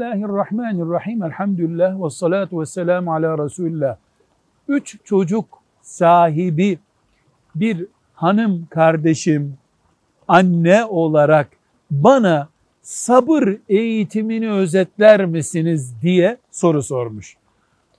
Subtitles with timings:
[0.00, 1.22] Bismillahirrahmanirrahim.
[1.22, 3.96] Elhamdülillah ve salatu ve selamu ala Resulillah.
[4.68, 5.44] Üç çocuk
[5.82, 6.78] sahibi
[7.54, 9.54] bir hanım kardeşim
[10.28, 11.48] anne olarak
[11.90, 12.48] bana
[12.82, 17.36] sabır eğitimini özetler misiniz diye soru sormuş.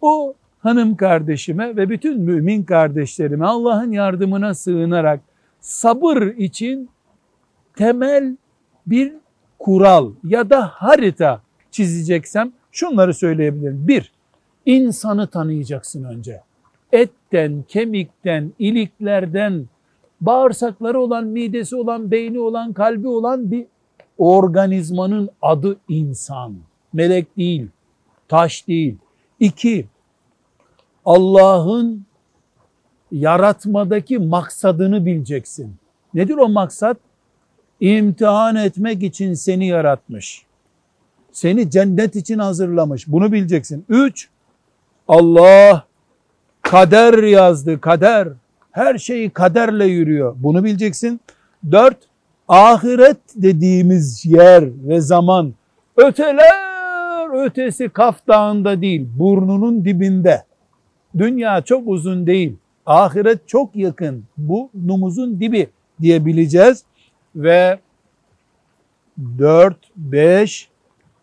[0.01, 5.19] O hanım kardeşime ve bütün mümin kardeşlerime Allah'ın yardımına sığınarak
[5.59, 6.89] sabır için
[7.75, 8.37] temel
[8.87, 9.13] bir
[9.59, 13.87] kural ya da harita çizeceksem şunları söyleyebilirim.
[13.87, 14.11] Bir,
[14.65, 16.41] insanı tanıyacaksın önce.
[16.91, 19.65] Etten, kemikten, iliklerden,
[20.21, 23.65] bağırsakları olan, midesi olan, beyni olan, kalbi olan bir
[24.17, 26.55] organizmanın adı insan.
[26.93, 27.67] Melek değil,
[28.27, 28.97] taş değil.
[29.39, 29.85] İki,
[31.05, 32.05] Allah'ın
[33.11, 35.75] yaratmadaki maksadını bileceksin.
[36.13, 36.97] Nedir o maksat?
[37.79, 40.45] İmtihan etmek için seni yaratmış.
[41.31, 43.07] Seni cennet için hazırlamış.
[43.07, 43.85] Bunu bileceksin.
[43.89, 44.29] Üç,
[45.07, 45.85] Allah
[46.61, 48.27] kader yazdı, kader.
[48.71, 50.35] Her şeyi kaderle yürüyor.
[50.37, 51.21] Bunu bileceksin.
[51.71, 51.97] Dört,
[52.47, 55.53] ahiret dediğimiz yer ve zaman
[55.97, 60.43] öteler ötesi Kaf Dağı'nda değil, burnunun dibinde.
[61.17, 62.55] Dünya çok uzun değil.
[62.85, 64.23] Ahiret çok yakın.
[64.37, 65.67] Bu numuzun dibi
[66.01, 66.83] diyebileceğiz.
[67.35, 67.79] Ve
[69.37, 70.70] 4, 5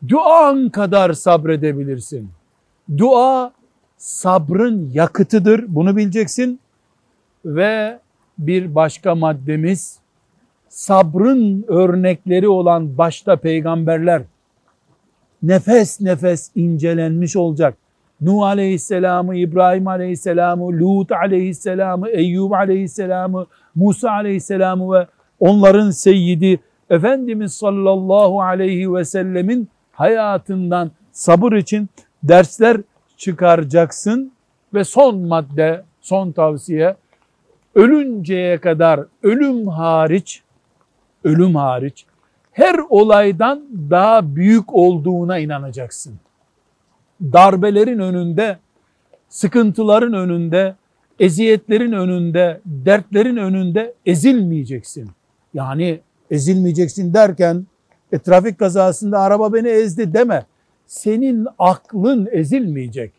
[0.09, 2.31] duan kadar sabredebilirsin.
[2.99, 3.53] Dua
[3.97, 5.65] sabrın yakıtıdır.
[5.69, 6.61] Bunu bileceksin.
[7.45, 7.99] Ve
[8.39, 9.99] bir başka maddemiz
[10.69, 14.23] sabrın örnekleri olan başta peygamberler
[15.43, 17.75] nefes nefes incelenmiş olacak.
[18.21, 25.07] Nuh aleyhisselamı, İbrahim aleyhisselamı, Lut aleyhisselamı, Eyyub aleyhisselamı, Musa aleyhisselamı ve
[25.41, 26.61] onların seyyidi
[26.91, 31.89] Efendimiz sallallahu aleyhi ve sellemin hayatından sabır için
[32.23, 32.81] dersler
[33.17, 34.33] çıkaracaksın
[34.75, 36.97] ve son madde, son tavsiye
[37.75, 40.43] ölünceye kadar ölüm hariç
[41.25, 42.07] ölüm hariç
[42.53, 46.15] her olaydan daha büyük olduğuna inanacaksın.
[47.23, 48.59] Darbelerin önünde,
[49.29, 50.75] sıkıntıların önünde,
[51.21, 55.11] eziyetlerin önünde, dertlerin önünde ezilmeyeceksin.
[55.55, 56.01] Yani
[56.31, 57.67] ezilmeyeceksin derken
[58.13, 60.47] e, trafik kazasında araba beni ezdi deme.
[60.87, 63.13] Senin aklın ezilmeyecek.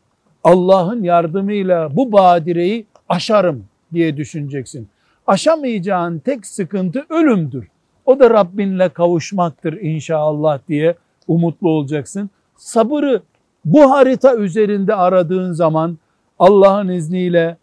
[0.44, 4.88] Allah'ın yardımıyla bu badireyi aşarım diye düşüneceksin.
[5.28, 7.68] Aşamayacağın tek sıkıntı ölümdür.
[8.06, 10.96] O da Rabbinle kavuşmaktır inşallah diye
[11.28, 12.30] umutlu olacaksın.
[12.58, 13.22] Sabırı
[13.66, 15.98] bu harita üzerinde aradığın zaman
[16.40, 17.58] Allah'ın izniyle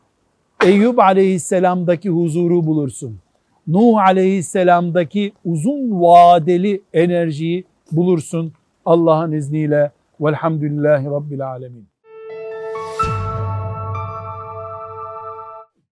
[0.64, 3.18] Eyüp aleyhisselamdaki huzuru bulursun.
[3.66, 8.52] Nuh aleyhisselamdaki uzun vadeli enerjiyi bulursun
[8.84, 9.90] Allah'ın izniyle.
[10.20, 11.88] Velhamdülillahi Rabbil alemin.